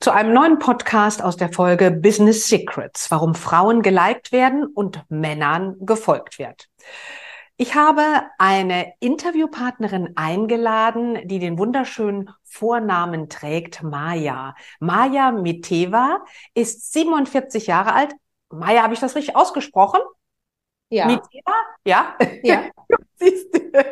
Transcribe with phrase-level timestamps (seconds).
[0.00, 5.76] zu einem neuen Podcast aus der Folge Business Secrets, warum Frauen geliked werden und Männern
[5.80, 6.68] gefolgt wird.
[7.56, 14.54] Ich habe eine Interviewpartnerin eingeladen, die den wunderschönen Vornamen trägt, Maya.
[14.78, 18.12] Maya Miteva ist 47 Jahre alt.
[18.50, 20.00] Maya, habe ich das richtig ausgesprochen?
[20.88, 21.06] Ja.
[21.06, 21.52] Miteva?
[21.84, 22.16] Ja.
[22.42, 22.70] Ja.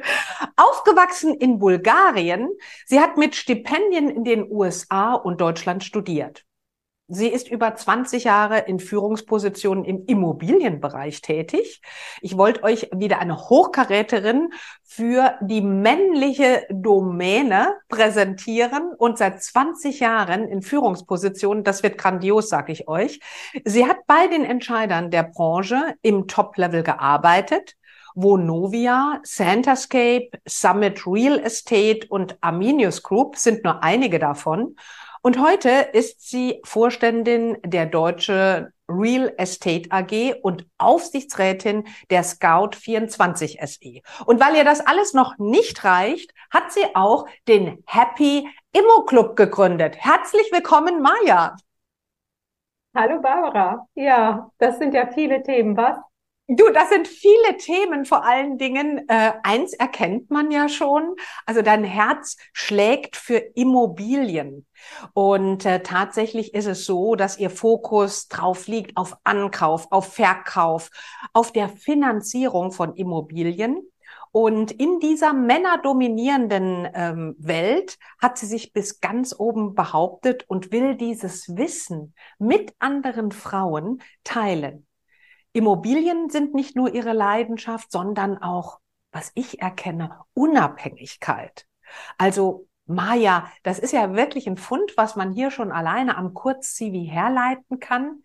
[0.57, 2.49] Aufgewachsen in Bulgarien.
[2.87, 6.45] Sie hat mit Stipendien in den USA und Deutschland studiert.
[7.09, 11.83] Sie ist über 20 Jahre in Führungspositionen im Immobilienbereich tätig.
[12.23, 14.49] Ich wollte euch wieder eine Hochkaräterin
[14.83, 21.63] für die männliche Domäne präsentieren und seit 20 Jahren in Führungspositionen.
[21.63, 23.21] Das wird grandios, sage ich euch.
[23.67, 27.77] Sie hat bei den Entscheidern der Branche im Top-Level gearbeitet.
[28.15, 34.77] Vonovia, Santascape, Summit Real Estate und Arminius Group sind nur einige davon.
[35.27, 43.59] Und heute ist sie Vorständin der Deutsche Real Estate AG und Aufsichtsrätin der Scout 24
[43.65, 44.03] SE.
[44.27, 49.35] Und weil ihr das alles noch nicht reicht, hat sie auch den Happy Immo Club
[49.35, 49.97] gegründet.
[49.97, 51.57] Herzlich willkommen, Maja.
[52.95, 53.89] Hallo Barbara.
[53.95, 55.97] Ja, das sind ja viele Themen, was?
[56.47, 59.09] Du, das sind viele Themen, vor allen Dingen.
[59.09, 61.15] Äh, eins erkennt man ja schon.
[61.47, 64.67] Also dein Herz schlägt für Immobilien.
[65.15, 70.91] Und äh, tatsächlich ist es so, dass ihr Fokus drauf liegt auf Ankauf, auf Verkauf,
[71.33, 73.79] auf der Finanzierung von Immobilien.
[74.31, 80.97] Und in dieser männerdominierenden ähm, Welt hat sie sich bis ganz oben behauptet und will
[80.97, 84.87] dieses Wissen mit anderen Frauen teilen.
[85.55, 88.81] Immobilien sind nicht nur ihre Leidenschaft, sondern auch,
[89.13, 91.67] was ich erkenne, Unabhängigkeit.
[92.19, 97.09] Also Maya, das ist ja wirklich ein Fund, was man hier schon alleine am Kurz-CV
[97.11, 98.23] herleiten kann.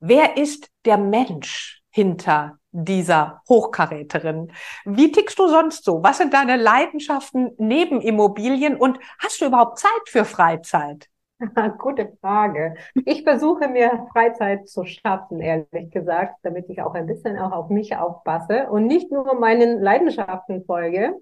[0.00, 4.52] Wer ist der Mensch hinter dieser Hochkaräterin?
[4.84, 6.02] Wie tickst du sonst so?
[6.02, 11.08] Was sind deine Leidenschaften neben Immobilien und hast du überhaupt Zeit für Freizeit?
[11.78, 12.74] Gute Frage.
[13.04, 17.70] Ich versuche mir Freizeit zu schaffen, ehrlich gesagt, damit ich auch ein bisschen auch auf
[17.70, 21.14] mich aufpasse und nicht nur meinen Leidenschaften folge.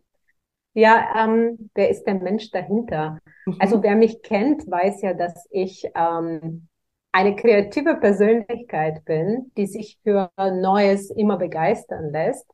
[0.73, 3.19] Ja, ähm, wer ist der Mensch dahinter?
[3.47, 3.57] Mhm.
[3.59, 6.69] Also wer mich kennt, weiß ja, dass ich ähm,
[7.13, 12.47] eine kreative Persönlichkeit bin, die sich für Neues immer begeistern lässt.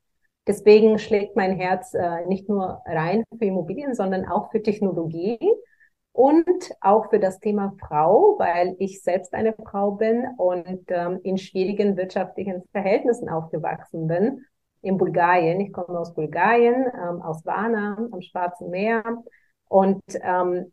[0.46, 5.38] Deswegen schlägt mein Herz äh, nicht nur rein für Immobilien, sondern auch für Technologie
[6.12, 11.38] und auch für das Thema Frau, weil ich selbst eine Frau bin und ähm, in
[11.38, 14.44] schwierigen wirtschaftlichen Verhältnissen aufgewachsen bin.
[14.82, 19.02] In Bulgarien, ich komme aus Bulgarien, ähm, aus Varna am Schwarzen Meer
[19.68, 20.70] und ähm,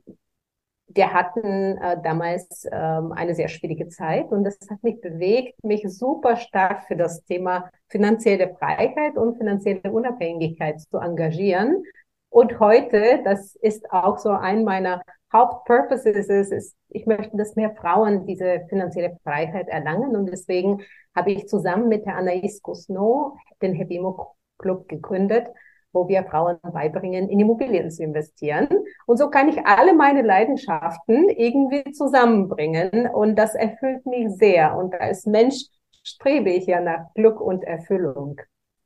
[0.92, 5.84] wir hatten äh, damals ähm, eine sehr schwierige Zeit und das hat mich bewegt, mich
[5.88, 11.84] super stark für das Thema finanzielle Freiheit und finanzielle Unabhängigkeit zu engagieren.
[12.30, 15.02] Und heute, das ist auch so ein meiner
[15.32, 20.82] Hauptpurpose ist es, ist, ich möchte, dass mehr Frauen diese finanzielle Freiheit erlangen und deswegen
[21.16, 25.48] habe ich zusammen mit der Anaïs Cousneau den Hebimo Club gegründet,
[25.92, 28.68] wo wir Frauen beibringen, in Immobilien zu investieren.
[29.06, 34.78] Und so kann ich alle meine Leidenschaften irgendwie zusammenbringen und das erfüllt mich sehr.
[34.78, 35.66] Und als Mensch
[36.04, 38.40] strebe ich ja nach Glück und Erfüllung.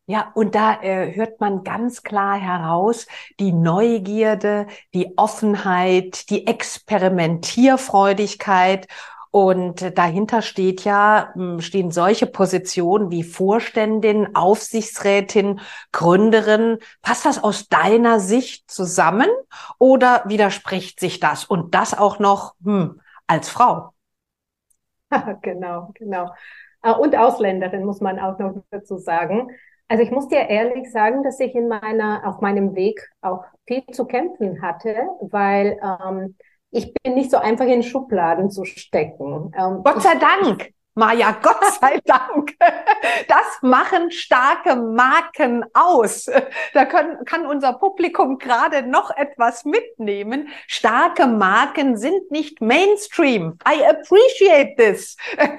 [0.05, 3.07] Ja, und da äh, hört man ganz klar heraus
[3.39, 8.87] die Neugierde, die Offenheit, die Experimentierfreudigkeit.
[9.31, 15.61] Und dahinter steht ja, hm, stehen solche Positionen wie Vorständin, Aufsichtsrätin,
[15.93, 16.79] Gründerin.
[17.01, 19.29] Passt das aus deiner Sicht zusammen
[19.79, 21.45] oder widerspricht sich das?
[21.45, 23.93] Und das auch noch hm, als Frau?
[25.41, 26.33] genau, genau.
[26.81, 29.49] Äh, und Ausländerin muss man auch noch dazu sagen.
[29.93, 33.85] Also ich muss dir ehrlich sagen, dass ich in meiner, auf meinem Weg auch viel
[33.91, 36.35] zu kämpfen hatte, weil ähm,
[36.71, 39.51] ich bin nicht so einfach in Schubladen zu stecken.
[39.55, 40.71] Ähm, Gott sei Dank.
[40.95, 42.53] Maja, Gott sei Dank.
[43.27, 46.29] Das machen starke Marken aus.
[46.73, 50.49] Da können, kann unser Publikum gerade noch etwas mitnehmen.
[50.67, 53.57] Starke Marken sind nicht Mainstream.
[53.67, 55.17] I appreciate this.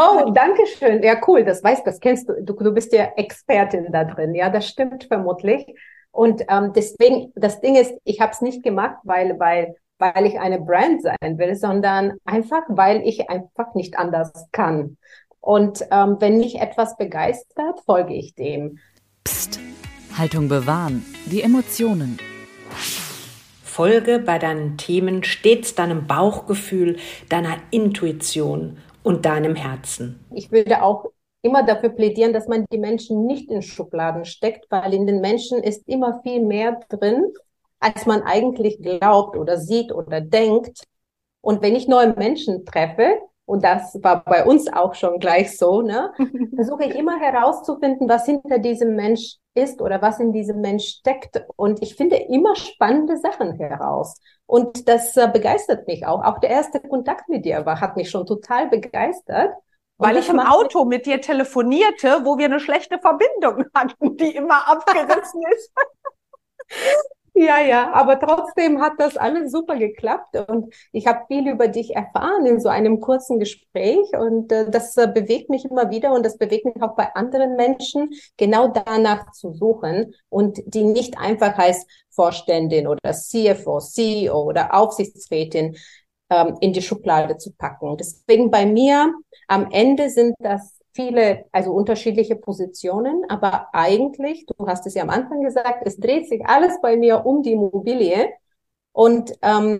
[0.00, 1.02] Oh, danke schön.
[1.02, 1.44] Ja, cool.
[1.44, 2.40] Das weißt, das kennst du.
[2.40, 4.32] Du, du bist ja Expertin da drin.
[4.34, 5.66] Ja, das stimmt vermutlich.
[6.12, 10.38] Und ähm, deswegen, das Ding ist, ich habe es nicht gemacht, weil, weil weil ich
[10.38, 14.96] eine Brand sein will, sondern einfach, weil ich einfach nicht anders kann.
[15.40, 18.78] Und ähm, wenn mich etwas begeistert, folge ich dem.
[19.24, 19.60] Psst,
[20.16, 22.18] Haltung bewahren, die Emotionen.
[23.62, 26.96] Folge bei deinen Themen stets deinem Bauchgefühl,
[27.28, 30.26] deiner Intuition und deinem Herzen.
[30.34, 31.12] Ich würde auch
[31.42, 35.62] immer dafür plädieren, dass man die Menschen nicht in Schubladen steckt, weil in den Menschen
[35.62, 37.32] ist immer viel mehr drin
[37.80, 40.84] als man eigentlich glaubt oder sieht oder denkt.
[41.40, 45.80] Und wenn ich neue Menschen treffe, und das war bei uns auch schon gleich so,
[45.80, 46.12] ne,
[46.54, 51.42] versuche ich immer herauszufinden, was hinter diesem Mensch ist oder was in diesem Mensch steckt.
[51.56, 54.20] Und ich finde immer spannende Sachen heraus.
[54.44, 56.22] Und das äh, begeistert mich auch.
[56.24, 59.54] Auch der erste Kontakt mit dir war, hat mich schon total begeistert.
[59.96, 64.68] Weil ich im Auto mit dir telefonierte, wo wir eine schlechte Verbindung hatten, die immer
[64.68, 65.72] abgerissen ist.
[67.40, 71.94] Ja, ja, aber trotzdem hat das alles super geklappt und ich habe viel über dich
[71.94, 76.26] erfahren in so einem kurzen Gespräch und äh, das äh, bewegt mich immer wieder und
[76.26, 81.56] das bewegt mich auch bei anderen Menschen, genau danach zu suchen und die nicht einfach
[81.58, 85.76] als Vorständin oder CFO, CEO oder Aufsichtsrätin
[86.30, 87.96] ähm, in die Schublade zu packen.
[87.96, 89.14] Deswegen bei mir
[89.46, 95.10] am Ende sind das viele, also unterschiedliche Positionen, aber eigentlich, du hast es ja am
[95.10, 98.30] Anfang gesagt, es dreht sich alles bei mir um die Immobilie
[98.90, 99.78] und ähm,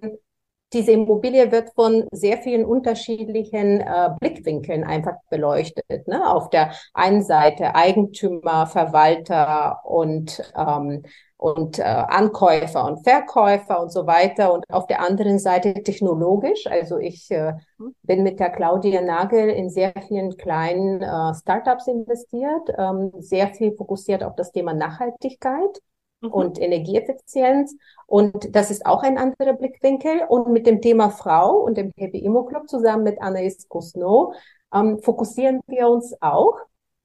[0.73, 6.07] diese Immobilie wird von sehr vielen unterschiedlichen äh, Blickwinkeln einfach beleuchtet.
[6.07, 6.31] Ne?
[6.31, 11.03] Auf der einen Seite Eigentümer, Verwalter und ähm,
[11.39, 14.53] und äh, Ankäufer und Verkäufer und so weiter.
[14.53, 16.67] Und auf der anderen Seite technologisch.
[16.67, 17.55] Also ich äh,
[18.03, 23.73] bin mit der Claudia Nagel in sehr vielen kleinen äh, Startups investiert, ähm, sehr viel
[23.73, 25.81] fokussiert auf das Thema Nachhaltigkeit
[26.21, 26.33] mhm.
[26.33, 27.77] und Energieeffizienz.
[28.07, 30.23] Und das ist auch ein anderer Blickwinkel.
[30.29, 34.33] Und mit dem Thema Frau und dem Happy Immo Club zusammen mit Anaïs Cousneau
[34.75, 36.59] ähm, fokussieren wir uns auch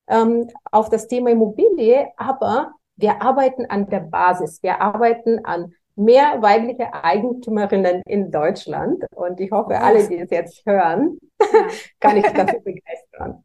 [0.08, 4.62] ähm, auf das Thema Immobilie, aber wir arbeiten an der Basis.
[4.62, 9.04] Wir arbeiten an mehr weibliche Eigentümerinnen in Deutschland.
[9.16, 11.18] Und ich hoffe, alle, die es jetzt hören,
[12.00, 13.44] kann ich dafür begeistern.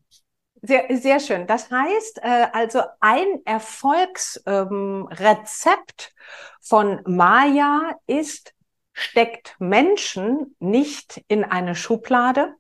[0.62, 1.46] Sehr, sehr schön.
[1.46, 6.14] Das heißt, äh, also ein Erfolgsrezept ähm,
[6.60, 8.54] von Maya ist,
[8.92, 12.54] steckt Menschen nicht in eine Schublade,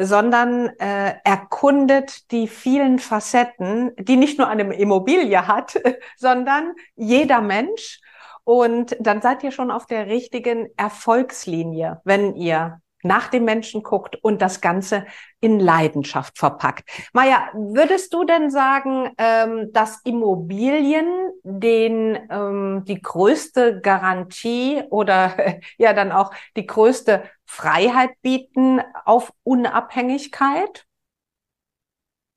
[0.00, 5.80] sondern äh, erkundet die vielen Facetten, die nicht nur eine Immobilie hat,
[6.16, 8.00] sondern jeder Mensch.
[8.44, 14.16] Und dann seid ihr schon auf der richtigen Erfolgslinie, wenn ihr nach dem Menschen guckt
[14.22, 15.06] und das Ganze
[15.40, 16.88] in Leidenschaft verpackt.
[17.12, 21.06] Maja, würdest du denn sagen, ähm, dass Immobilien
[21.44, 25.34] den ähm, die größte Garantie oder
[25.78, 30.84] ja dann auch die größte Freiheit bieten auf Unabhängigkeit?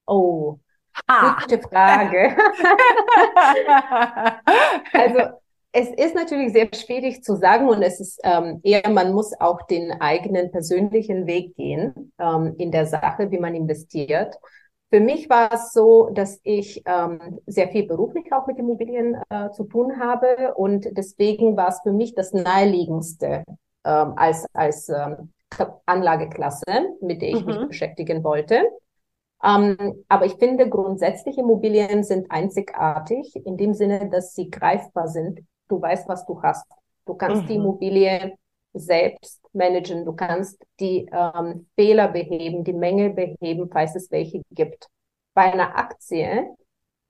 [0.07, 0.57] Oh,
[1.05, 1.37] ah.
[1.41, 2.35] gute Frage.
[4.93, 5.37] also
[5.73, 9.61] es ist natürlich sehr schwierig zu sagen und es ist ähm, eher, man muss auch
[9.63, 14.35] den eigenen persönlichen Weg gehen ähm, in der Sache, wie man investiert.
[14.89, 19.51] Für mich war es so, dass ich ähm, sehr viel beruflich auch mit Immobilien äh,
[19.51, 23.43] zu tun habe und deswegen war es für mich das naheliegendste
[23.85, 25.31] ähm, als, als ähm,
[25.85, 27.47] Anlageklasse, mit der ich mhm.
[27.47, 28.63] mich beschäftigen wollte.
[29.43, 35.41] Ähm, aber ich finde grundsätzlich Immobilien sind einzigartig in dem Sinne, dass sie greifbar sind
[35.71, 36.65] du weißt, was du hast.
[37.05, 37.47] Du kannst mhm.
[37.47, 38.37] die Immobilie
[38.73, 44.87] selbst managen, du kannst die ähm, Fehler beheben, die Mängel beheben, falls es welche gibt.
[45.33, 46.45] Bei einer Aktie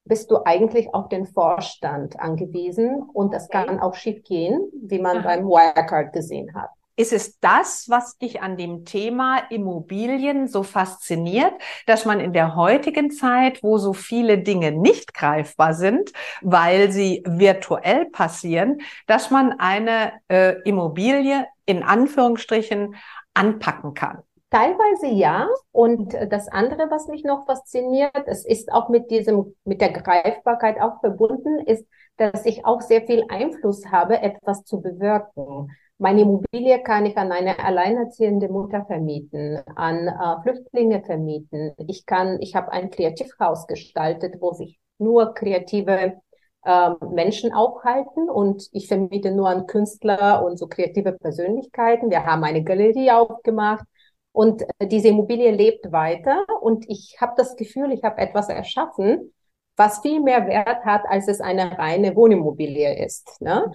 [0.05, 3.65] bist du eigentlich auf den Vorstand angewiesen und das okay.
[3.65, 5.24] kann auch schief gehen, wie man Aha.
[5.24, 6.70] beim Wirecard gesehen hat.
[6.98, 11.53] Ist es das, was dich an dem Thema Immobilien so fasziniert,
[11.88, 17.24] dass man in der heutigen Zeit, wo so viele Dinge nicht greifbar sind, weil sie
[17.25, 22.96] virtuell passieren, dass man eine äh, Immobilie in Anführungsstrichen
[23.34, 24.22] anpacken kann?
[24.51, 25.48] Teilweise ja.
[25.72, 30.79] Und das andere, was mich noch fasziniert, es ist auch mit diesem, mit der Greifbarkeit
[30.81, 35.72] auch verbunden, ist, dass ich auch sehr viel Einfluss habe, etwas zu bewirken.
[35.98, 41.74] Meine Immobilie kann ich an eine alleinerziehende Mutter vermieten, an äh, Flüchtlinge vermieten.
[41.88, 46.20] Ich kann, ich habe ein Kreativhaus gestaltet, wo sich nur kreative
[46.65, 52.10] äh, Menschen aufhalten und ich vermiete nur an Künstler und so kreative Persönlichkeiten.
[52.10, 53.86] Wir haben eine Galerie aufgemacht
[54.33, 59.33] und äh, diese Immobilie lebt weiter und ich habe das Gefühl, ich habe etwas erschaffen,
[59.75, 63.41] was viel mehr Wert hat, als es eine reine Wohnimmobilie ist.
[63.41, 63.71] Ne?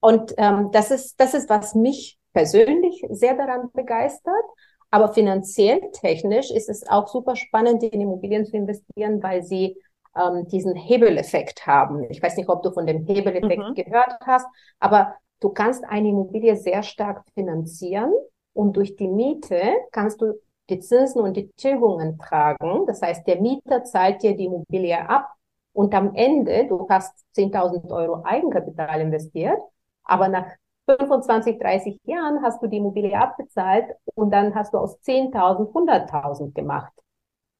[0.00, 4.44] Und ähm, das ist das ist, was mich persönlich sehr daran begeistert.
[4.90, 9.76] Aber finanziell, technisch ist es auch super spannend, in Immobilien zu investieren, weil sie
[10.16, 12.04] ähm, diesen Hebeleffekt haben.
[12.10, 13.74] Ich weiß nicht, ob du von dem Hebeleffekt mhm.
[13.74, 14.46] gehört hast,
[14.78, 18.12] aber du kannst eine Immobilie sehr stark finanzieren
[18.54, 19.60] und durch die Miete
[19.92, 20.34] kannst du
[20.70, 22.86] die Zinsen und die Tilgungen tragen.
[22.86, 25.28] Das heißt, der Mieter zahlt dir die Immobilie ab
[25.72, 29.60] und am Ende, du hast 10.000 Euro Eigenkapital investiert,
[30.04, 30.46] aber nach
[30.88, 36.54] 25, 30 Jahren hast du die Immobilie abbezahlt und dann hast du aus 10.000 100.000
[36.54, 36.92] gemacht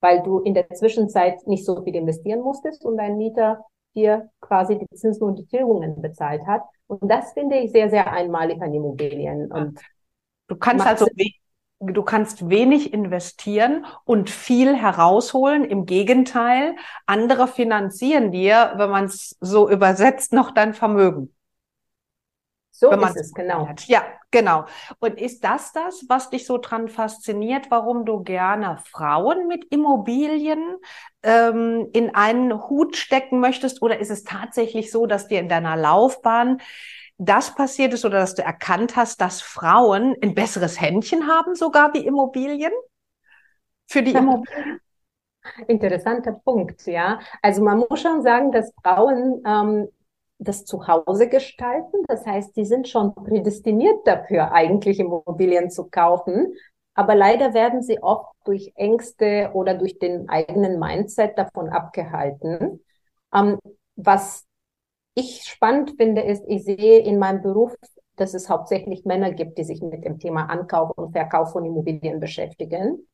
[0.05, 3.65] weil du in der Zwischenzeit nicht so viel investieren musstest und dein Mieter
[3.97, 6.63] dir quasi die Zinsen und die Tilgungen bezahlt hat.
[6.89, 9.51] Und das finde ich sehr, sehr einmalig an Immobilien.
[9.51, 9.81] Und
[10.55, 11.07] du kannst also
[11.81, 15.65] du kannst wenig investieren und viel herausholen.
[15.65, 21.35] Im Gegenteil, andere finanzieren dir, wenn man es so übersetzt, noch dein Vermögen.
[22.77, 23.69] So ist es, genau.
[23.69, 23.87] Hat.
[23.87, 24.65] Ja, genau.
[24.99, 30.77] Und ist das das, was dich so dran fasziniert, warum du gerne Frauen mit Immobilien
[31.23, 33.81] ähm, in einen Hut stecken möchtest?
[33.81, 36.61] Oder ist es tatsächlich so, dass dir in deiner Laufbahn
[37.19, 41.95] das passiert ist oder dass du erkannt hast, dass Frauen ein besseres Händchen haben, sogar
[41.95, 42.73] wie Immobilien?
[43.87, 44.81] Für die Immobilien?
[45.69, 47.21] Interessanter Punkt, ja.
[47.43, 49.89] Also man muss schon sagen, dass Frauen ähm,
[50.39, 52.03] das Zuhause gestalten.
[52.09, 56.55] Das heißt, die sind schon prädestiniert dafür, eigentlich Immobilien zu kaufen.
[56.95, 62.81] Aber leider werden sie oft durch Ängste oder durch den eigenen Mindset davon abgehalten.
[63.35, 63.59] Ähm,
[63.97, 64.47] was
[65.15, 67.75] ich spannend finde, ist, ich sehe in meinem Beruf,
[68.17, 72.21] dass es hauptsächlich Männer gibt, die sich mit dem Thema Ankauf und Verkauf von Immobilien
[72.21, 73.07] beschäftigen.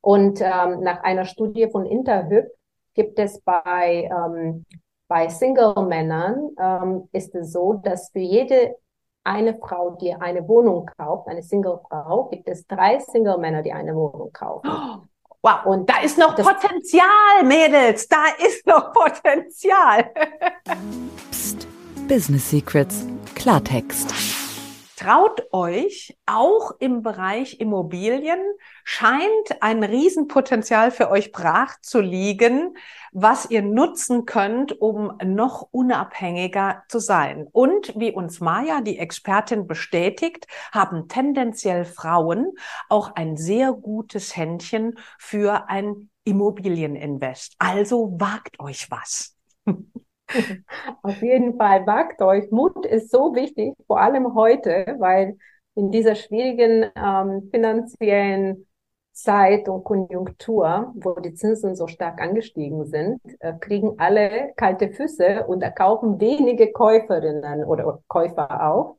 [0.00, 2.50] Und ähm, nach einer Studie von Interhyp
[2.94, 4.64] gibt es bei ähm,
[5.12, 8.76] bei Single-Männern ähm, ist es so, dass für jede
[9.24, 14.32] eine Frau, die eine Wohnung kauft, eine Single-Frau, gibt es drei Single-Männer, die eine Wohnung
[14.32, 14.70] kaufen.
[15.44, 20.08] Wow, und da ist noch Potenzial, Mädels, da ist noch Potenzial.
[21.32, 21.66] Psst,
[22.06, 24.14] Business Secrets, Klartext.
[25.02, 28.38] Traut euch, auch im Bereich Immobilien
[28.84, 32.76] scheint ein Riesenpotenzial für euch brach zu liegen,
[33.10, 37.48] was ihr nutzen könnt, um noch unabhängiger zu sein.
[37.50, 42.52] Und wie uns Maya, die Expertin, bestätigt, haben tendenziell Frauen
[42.88, 47.56] auch ein sehr gutes Händchen für ein Immobilieninvest.
[47.58, 49.36] Also wagt euch was.
[51.02, 52.50] Auf jeden Fall wagt euch.
[52.50, 55.36] Mut ist so wichtig, vor allem heute, weil
[55.74, 58.66] in dieser schwierigen ähm, finanziellen
[59.12, 65.46] Zeit und Konjunktur, wo die Zinsen so stark angestiegen sind, äh, kriegen alle kalte Füße
[65.46, 68.96] und kaufen wenige Käuferinnen oder Käufer auch.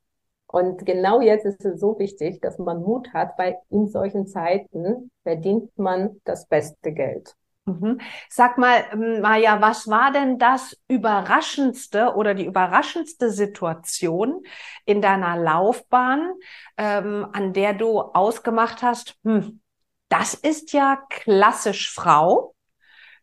[0.48, 5.10] Und genau jetzt ist es so wichtig, dass man Mut hat, weil in solchen Zeiten
[5.24, 7.36] verdient man das beste Geld.
[7.66, 8.02] Mhm.
[8.30, 14.44] Sag mal, ähm, Maja, was war denn das Überraschendste oder die überraschendste Situation
[14.86, 16.34] in deiner Laufbahn,
[16.78, 19.62] ähm, an der du ausgemacht hast, hm,
[20.10, 22.54] das ist ja klassisch Frau.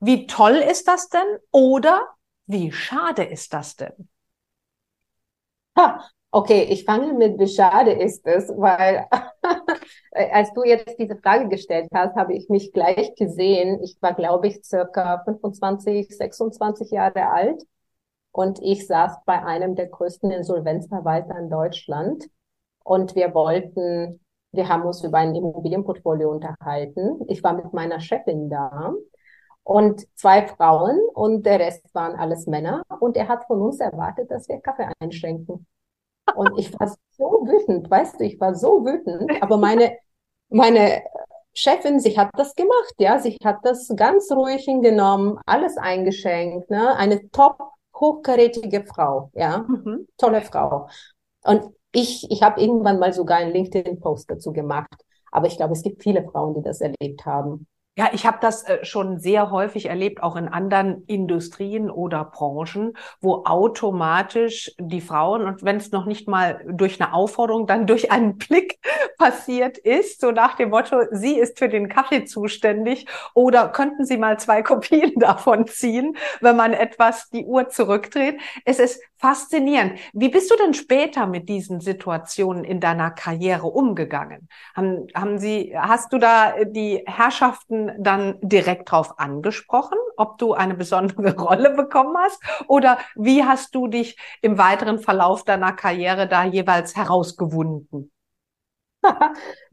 [0.01, 1.39] Wie toll ist das denn?
[1.53, 2.09] Oder
[2.47, 4.09] wie schade ist das denn?
[5.77, 9.07] Ha, okay, ich fange mit, wie schade ist es, weil
[10.33, 13.81] als du jetzt diese Frage gestellt hast, habe ich mich gleich gesehen.
[13.83, 17.63] Ich war, glaube ich, circa 25, 26 Jahre alt
[18.33, 22.27] und ich saß bei einem der größten Insolvenzverwalter in Deutschland
[22.85, 24.21] und wir wollten
[24.53, 27.21] wir haben uns über ein Immobilienportfolio unterhalten.
[27.29, 28.93] Ich war mit meiner Chefin da
[29.63, 32.83] und zwei Frauen und der Rest waren alles Männer.
[33.01, 35.67] Und er hat von uns erwartet, dass wir Kaffee einschenken.
[36.35, 39.31] Und ich war so wütend, weißt du, ich war so wütend.
[39.43, 39.97] Aber meine,
[40.49, 41.03] meine
[41.53, 43.19] Chefin, sie hat das gemacht, ja.
[43.19, 46.97] Sie hat das ganz ruhig hingenommen, alles eingeschenkt, ne.
[46.97, 47.59] Eine top
[47.95, 49.65] hochkarätige Frau, ja.
[49.69, 50.07] Mhm.
[50.17, 50.89] Tolle Frau.
[51.43, 54.95] Und ich, ich habe irgendwann mal sogar einen LinkedIn-Post dazu gemacht.
[55.33, 57.67] Aber ich glaube, es gibt viele Frauen, die das erlebt haben.
[58.01, 62.95] Ja, ich habe das äh, schon sehr häufig erlebt, auch in anderen Industrien oder Branchen,
[63.21, 68.11] wo automatisch die Frauen, und wenn es noch nicht mal durch eine Aufforderung, dann durch
[68.11, 68.79] einen Blick
[69.19, 73.05] passiert ist, so nach dem Motto, sie ist für den Kaffee zuständig
[73.35, 78.41] oder könnten Sie mal zwei Kopien davon ziehen, wenn man etwas die Uhr zurückdreht.
[78.65, 79.99] Es ist faszinierend.
[80.15, 84.49] Wie bist du denn später mit diesen Situationen in deiner Karriere umgegangen?
[84.75, 90.75] Haben, haben Sie, hast du da die Herrschaften dann direkt drauf angesprochen, ob du eine
[90.75, 92.43] besondere Rolle bekommen hast?
[92.67, 98.11] Oder wie hast du dich im weiteren Verlauf deiner Karriere da jeweils herausgewunden?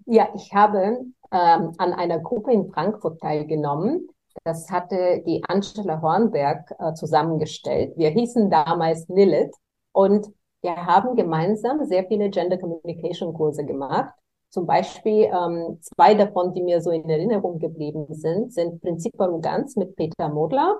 [0.06, 4.08] ja, ich habe ähm, an einer Gruppe in Frankfurt teilgenommen.
[4.48, 7.98] Das hatte die Angela Hornberg äh, zusammengestellt.
[7.98, 9.54] Wir hießen damals Lilith
[9.92, 10.26] und
[10.62, 14.14] wir haben gemeinsam sehr viele Gender Communication Kurse gemacht.
[14.48, 19.76] Zum Beispiel ähm, zwei davon, die mir so in Erinnerung geblieben sind, sind Prinzip Arroganz
[19.76, 20.80] mit Peter Modler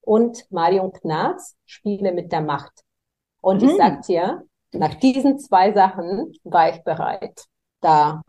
[0.00, 2.72] und Marion Knarz, Spiele mit der Macht.
[3.42, 3.68] Und mhm.
[3.68, 4.42] ich sag dir,
[4.72, 7.44] nach diesen zwei Sachen war ich bereit,
[7.82, 8.22] da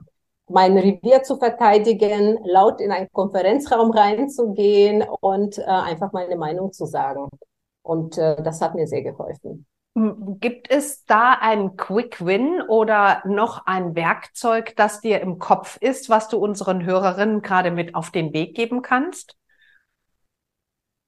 [0.49, 6.85] mein Revier zu verteidigen, laut in einen Konferenzraum reinzugehen und äh, einfach meine Meinung zu
[6.85, 7.29] sagen.
[7.81, 9.65] Und äh, das hat mir sehr geholfen.
[9.95, 16.09] Gibt es da einen Quick Win oder noch ein Werkzeug, das dir im Kopf ist,
[16.09, 19.37] was du unseren Hörerinnen gerade mit auf den Weg geben kannst?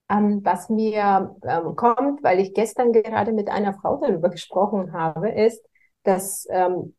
[0.07, 5.29] Ähm, was mir ähm, kommt, weil ich gestern gerade mit einer Frau darüber gesprochen habe,
[5.29, 5.65] ist,
[6.03, 6.95] dass ähm,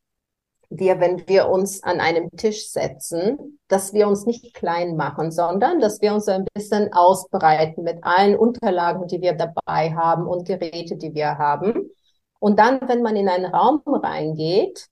[0.69, 5.79] wir, wenn wir uns an einem Tisch setzen, dass wir uns nicht klein machen, sondern
[5.79, 10.97] dass wir uns ein bisschen ausbreiten mit allen Unterlagen, die wir dabei haben und Geräte,
[10.97, 11.89] die wir haben.
[12.39, 14.87] Und dann, wenn man in einen Raum reingeht,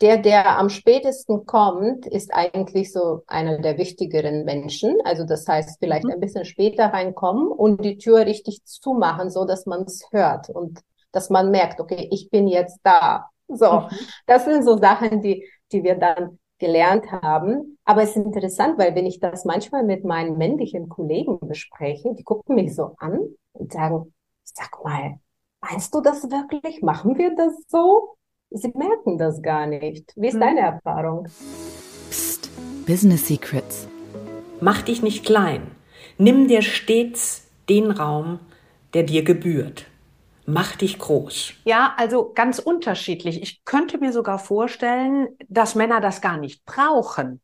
[0.00, 4.98] der, der am spätesten kommt, ist eigentlich so einer der wichtigeren Menschen.
[5.04, 6.12] Also das heißt, vielleicht mhm.
[6.12, 10.80] ein bisschen später reinkommen und die Tür richtig zumachen, so dass man es hört und
[11.12, 13.30] dass man merkt, okay, ich bin jetzt da.
[13.48, 13.88] So, mhm.
[14.26, 17.78] das sind so Sachen, die, die wir dann gelernt haben.
[17.84, 22.22] Aber es ist interessant, weil wenn ich das manchmal mit meinen männlichen Kollegen bespreche, die
[22.22, 23.18] gucken mich so an
[23.52, 25.18] und sagen, sag mal,
[25.60, 26.82] meinst du das wirklich?
[26.82, 28.16] Machen wir das so?
[28.50, 30.12] Sie merken das gar nicht.
[30.16, 30.40] Wie ist mhm.
[30.40, 31.26] deine Erfahrung?
[32.10, 32.50] Psst,
[32.86, 33.88] Business Secrets.
[34.60, 35.70] Mach dich nicht klein.
[36.18, 38.38] Nimm dir stets den Raum,
[38.94, 39.86] der dir gebührt.
[40.46, 41.54] Mach dich groß.
[41.64, 43.42] Ja, also ganz unterschiedlich.
[43.42, 47.40] Ich könnte mir sogar vorstellen, dass Männer das gar nicht brauchen.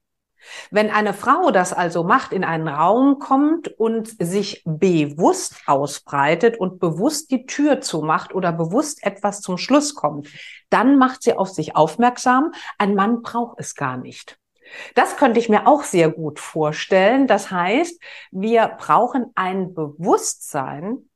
[0.70, 6.80] Wenn eine Frau das also macht, in einen Raum kommt und sich bewusst ausbreitet und
[6.80, 10.28] bewusst die Tür zumacht oder bewusst etwas zum Schluss kommt,
[10.70, 12.52] dann macht sie auf sich aufmerksam.
[12.78, 14.38] Ein Mann braucht es gar nicht.
[14.94, 17.26] Das könnte ich mir auch sehr gut vorstellen.
[17.26, 21.09] Das heißt, wir brauchen ein Bewusstsein,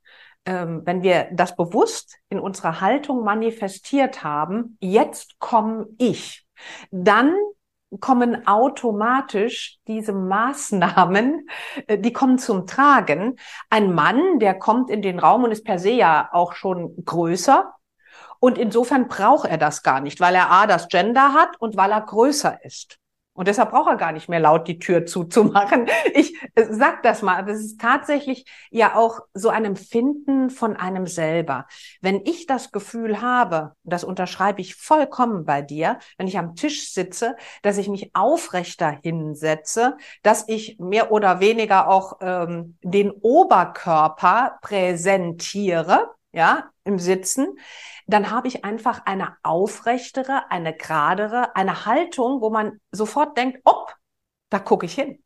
[0.47, 6.47] wenn wir das bewusst in unserer Haltung manifestiert haben, jetzt komme ich,
[6.91, 7.35] dann
[8.01, 11.49] kommen automatisch diese Maßnahmen,
[11.87, 13.37] äh, die kommen zum Tragen.
[13.71, 17.73] Ein Mann, der kommt in den Raum und ist per se ja auch schon größer.
[18.41, 21.93] Und insofern braucht er das gar nicht, weil er A, das Gender hat und weil
[21.93, 22.99] er größer ist.
[23.35, 25.87] Und deshalb braucht er gar nicht mehr laut die Tür zuzumachen.
[26.15, 31.07] Ich äh, sag das mal, das ist tatsächlich ja auch so ein Empfinden von einem
[31.07, 31.67] selber.
[32.01, 36.93] Wenn ich das Gefühl habe, das unterschreibe ich vollkommen bei dir, wenn ich am Tisch
[36.93, 44.59] sitze, dass ich mich aufrechter hinsetze, dass ich mehr oder weniger auch ähm, den Oberkörper
[44.63, 47.59] präsentiere, ja, im Sitzen,
[48.07, 53.95] dann habe ich einfach eine aufrechtere, eine geradere, eine Haltung, wo man sofort denkt, ob,
[54.51, 55.23] da gucke ich hin.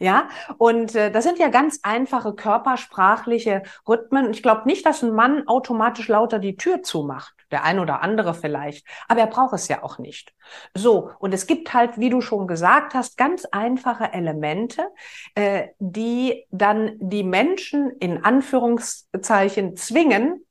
[0.00, 4.30] Ja, und äh, das sind ja ganz einfache körpersprachliche Rhythmen.
[4.32, 7.34] Ich glaube nicht, dass ein Mann automatisch lauter die Tür zumacht.
[7.54, 8.84] Der ein oder andere vielleicht.
[9.06, 10.34] Aber er braucht es ja auch nicht.
[10.74, 14.88] So, und es gibt halt, wie du schon gesagt hast, ganz einfache Elemente,
[15.36, 20.44] äh, die dann die Menschen in Anführungszeichen zwingen,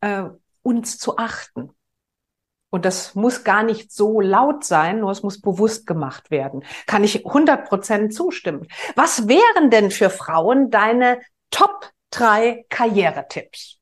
[0.00, 0.24] äh,
[0.62, 1.70] uns zu achten.
[2.70, 6.64] Und das muss gar nicht so laut sein, nur es muss bewusst gemacht werden.
[6.88, 8.66] Kann ich 100 Prozent zustimmen.
[8.96, 11.20] Was wären denn für Frauen deine
[11.52, 13.77] Top drei Karrieretipps?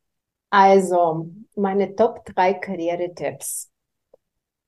[0.59, 3.71] Also, meine Top drei Karrieretipps.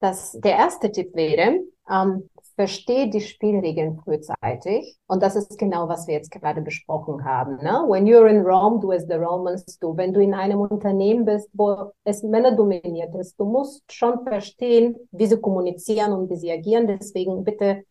[0.00, 4.98] Das, der erste Tipp wäre, ähm, verstehe die Spielregeln frühzeitig.
[5.06, 7.56] Und das ist genau, was wir jetzt gerade besprochen haben.
[7.62, 7.86] Ne?
[7.88, 9.96] When you're in Rome, do as the Romans do.
[9.96, 14.94] Wenn du in einem Unternehmen bist, wo es Männer dominiert ist, du musst schon verstehen,
[15.10, 16.86] wie sie kommunizieren und wie sie agieren.
[16.86, 17.84] Deswegen bitte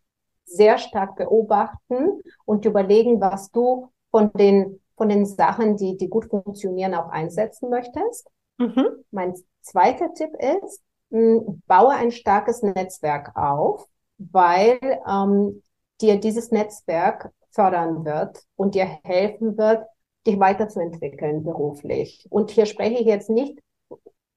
[0.45, 6.25] sehr stark beobachten und überlegen, was du von den, von den Sachen, die, die gut
[6.25, 8.27] funktionieren, auch einsetzen möchtest.
[8.57, 8.87] Mhm.
[9.11, 10.31] Mein zweiter Tipp
[10.65, 15.61] ist, baue ein starkes Netzwerk auf, weil ähm,
[16.01, 19.85] dir dieses Netzwerk fördern wird und dir helfen wird,
[20.25, 22.27] dich weiterzuentwickeln beruflich.
[22.29, 23.59] Und hier spreche ich jetzt nicht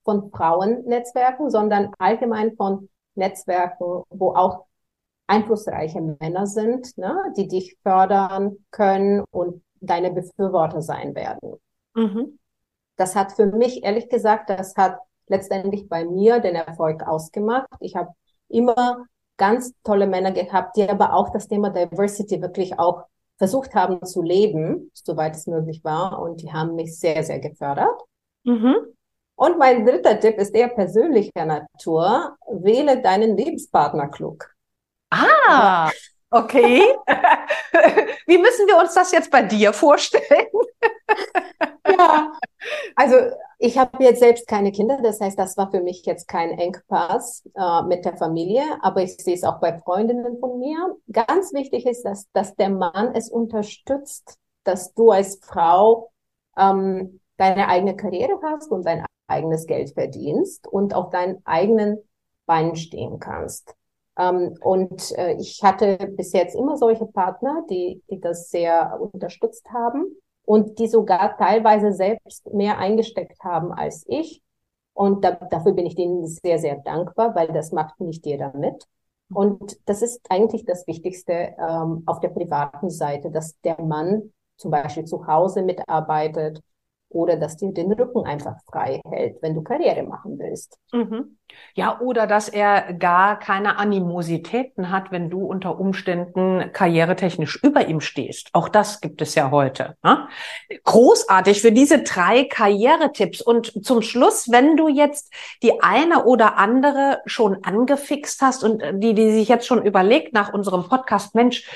[0.04, 4.66] von Frauennetzwerken, sondern allgemein von Netzwerken, wo auch
[5.26, 11.54] einflussreiche Männer sind, ne, die dich fördern können und deine Befürworter sein werden.
[11.94, 12.38] Mhm.
[12.96, 17.68] Das hat für mich, ehrlich gesagt, das hat letztendlich bei mir den Erfolg ausgemacht.
[17.80, 18.10] Ich habe
[18.48, 23.04] immer ganz tolle Männer gehabt, die aber auch das Thema Diversity wirklich auch
[23.38, 26.20] versucht haben zu leben, soweit es möglich war.
[26.20, 28.02] Und die haben mich sehr, sehr gefördert.
[28.44, 28.76] Mhm.
[29.34, 32.36] Und mein dritter Tipp ist eher persönlicher Natur.
[32.50, 34.54] Wähle deinen Lebenspartner klug.
[35.08, 35.90] Ah,
[36.30, 36.82] okay.
[38.26, 40.46] Wie müssen wir uns das jetzt bei dir vorstellen?
[41.88, 42.32] ja,
[42.96, 43.16] also
[43.58, 47.48] ich habe jetzt selbst keine Kinder, das heißt, das war für mich jetzt kein Engpass
[47.54, 50.96] äh, mit der Familie, aber ich sehe es auch bei Freundinnen von mir.
[51.12, 56.10] Ganz wichtig ist, dass, dass der Mann es unterstützt, dass du als Frau
[56.56, 61.98] ähm, deine eigene Karriere hast und dein eigenes Geld verdienst und auf deinen eigenen
[62.46, 63.74] Beinen stehen kannst.
[64.20, 69.66] Ähm, und äh, ich hatte bis jetzt immer solche Partner, die, die das sehr unterstützt
[69.72, 74.42] haben und die sogar teilweise selbst mehr eingesteckt haben als ich.
[74.92, 78.84] Und da, dafür bin ich denen sehr, sehr dankbar, weil das macht nicht jeder mit.
[79.32, 84.70] Und das ist eigentlich das Wichtigste ähm, auf der privaten Seite, dass der Mann zum
[84.70, 86.60] Beispiel zu Hause mitarbeitet
[87.10, 90.78] oder dass dir den Rücken einfach frei hält, wenn du Karriere machen willst.
[90.92, 91.36] Mhm.
[91.74, 98.00] Ja, oder dass er gar keine Animositäten hat, wenn du unter Umständen karrieretechnisch über ihm
[98.00, 98.50] stehst.
[98.52, 99.96] Auch das gibt es ja heute.
[100.04, 100.28] Ne?
[100.84, 103.40] Großartig für diese drei Karrieretipps.
[103.40, 109.14] Und zum Schluss, wenn du jetzt die eine oder andere schon angefixt hast und die,
[109.14, 111.68] die sich jetzt schon überlegt nach unserem Podcast, Mensch,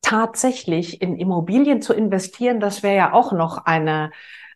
[0.00, 4.10] tatsächlich in Immobilien zu investieren, das wäre ja auch noch eine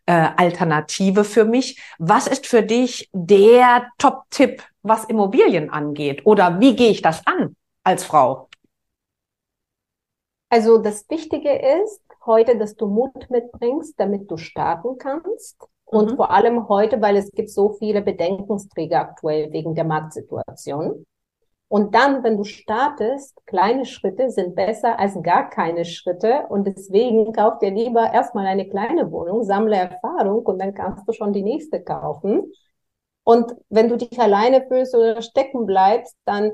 [0.06, 1.80] äh, Alternative für mich.
[1.98, 6.26] Was ist für dich der Top-Tipp, was Immobilien angeht?
[6.26, 8.48] Oder wie gehe ich das an als Frau?
[10.50, 11.50] Also das Wichtige
[11.82, 15.56] ist heute, dass du Mut mitbringst, damit du starten kannst.
[15.84, 16.16] Und mhm.
[16.16, 21.04] vor allem heute, weil es gibt so viele Bedenkungsträger aktuell wegen der Marktsituation.
[21.72, 26.44] Und dann, wenn du startest, kleine Schritte sind besser als gar keine Schritte.
[26.50, 31.14] Und deswegen kauf dir lieber erstmal eine kleine Wohnung, sammle Erfahrung und dann kannst du
[31.14, 32.52] schon die nächste kaufen.
[33.24, 36.52] Und wenn du dich alleine fühlst oder stecken bleibst, dann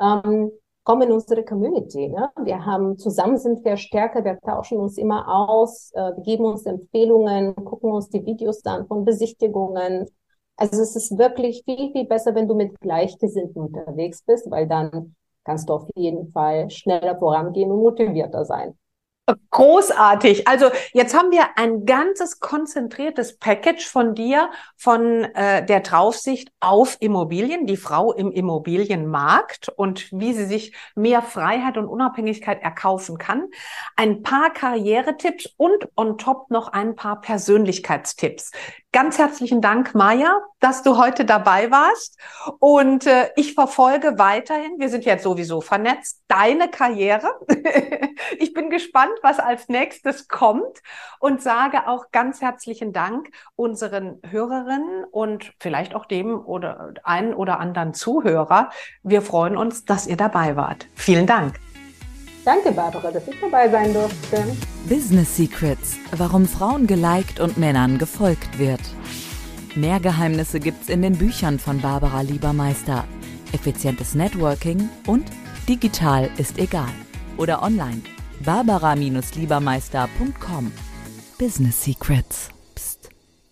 [0.00, 0.52] ähm,
[0.84, 2.06] komm in unsere Community.
[2.06, 2.30] Ne?
[2.44, 6.64] Wir haben zusammen sind wir stärker, wir tauschen uns immer aus, äh, wir geben uns
[6.64, 10.06] Empfehlungen, gucken uns die Videos an von Besichtigungen,
[10.60, 15.16] also es ist wirklich viel, viel besser, wenn du mit Gleichgesinnten unterwegs bist, weil dann
[15.42, 18.76] kannst du auf jeden Fall schneller vorangehen und motivierter sein.
[19.50, 20.48] Großartig.
[20.48, 26.96] Also jetzt haben wir ein ganzes konzentriertes Package von dir, von äh, der Draufsicht auf
[27.00, 33.48] Immobilien, die Frau im Immobilienmarkt und wie sie sich mehr Freiheit und Unabhängigkeit erkaufen kann.
[33.96, 38.50] Ein paar Karrieretipps und on top noch ein paar Persönlichkeitstipps.
[38.92, 42.18] Ganz herzlichen Dank, Maja, dass du heute dabei warst.
[42.58, 47.30] Und äh, ich verfolge weiterhin, wir sind jetzt sowieso vernetzt, deine Karriere.
[48.40, 50.82] ich bin gespannt, was als nächstes kommt
[51.20, 57.60] und sage auch ganz herzlichen Dank unseren Hörerinnen und vielleicht auch dem oder einen oder
[57.60, 58.70] anderen Zuhörer.
[59.04, 60.88] Wir freuen uns, dass ihr dabei wart.
[60.96, 61.60] Vielen Dank.
[62.50, 64.56] Danke, Barbara, dass ich dabei sein durfte.
[64.88, 68.80] Business Secrets, warum Frauen geliked und Männern gefolgt wird.
[69.76, 73.04] Mehr Geheimnisse gibt's in den Büchern von Barbara Liebermeister.
[73.52, 75.30] Effizientes Networking und
[75.68, 76.90] digital ist egal.
[77.36, 78.02] Oder online
[78.44, 80.72] barbara-liebermeister.com.
[81.38, 82.48] Business Secrets.
[82.74, 83.10] Psst.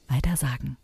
[0.08, 0.76] Weiter sagen.